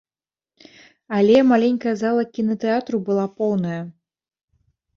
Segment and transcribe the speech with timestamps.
[1.17, 3.79] Але маленькая зала кінатэатру была поўная.